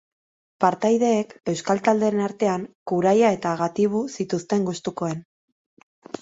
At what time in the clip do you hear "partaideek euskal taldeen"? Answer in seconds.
0.63-2.21